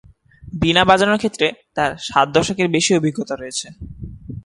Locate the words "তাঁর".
1.75-1.91